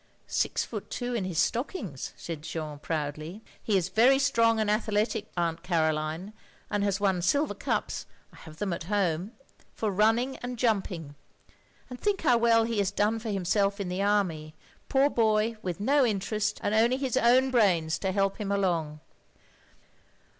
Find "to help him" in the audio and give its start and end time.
17.99-18.51